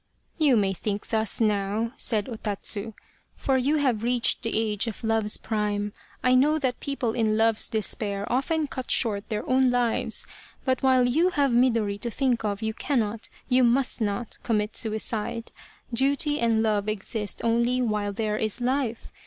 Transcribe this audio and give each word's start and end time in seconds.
"You 0.49 0.57
may 0.57 0.73
think 0.73 1.09
thus 1.09 1.39
now," 1.39 1.93
said 1.95 2.27
O 2.27 2.33
Tatsu," 2.35 2.93
for 3.35 3.55
you 3.55 3.75
have 3.75 4.01
reached 4.01 4.41
the 4.41 4.57
age 4.57 4.87
of 4.87 5.03
love's 5.03 5.37
prime. 5.37 5.93
I 6.23 6.33
know 6.33 6.57
that 6.57 6.79
people 6.79 7.11
in 7.13 7.37
love's 7.37 7.69
despair 7.69 8.25
often 8.27 8.65
cut 8.65 8.89
short 8.89 9.29
their 9.29 9.47
own 9.47 9.69
lives, 9.69 10.25
but 10.65 10.81
while 10.81 11.07
you 11.07 11.29
have 11.29 11.51
Midori 11.51 12.01
to 12.01 12.09
think 12.09 12.43
of 12.43 12.63
you 12.63 12.73
cannot, 12.73 13.29
you 13.47 13.63
must 13.63 14.01
not, 14.01 14.39
commit 14.41 14.75
suicide. 14.75 15.51
Duty 15.93 16.39
and 16.39 16.63
love 16.63 16.89
exist 16.89 17.41
only 17.43 17.79
while 17.79 18.11
there 18.11 18.37
is 18.37 18.59
life. 18.59 19.11